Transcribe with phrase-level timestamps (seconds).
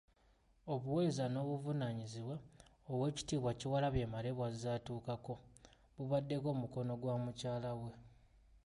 [0.73, 2.35] Obuweereza n'obuvunaanyizibwa
[2.91, 5.33] Oweekitiibwa Kyewalabye Male bw'azze atuukako,
[5.95, 7.91] bubaddeko omukono gwa mukyala we.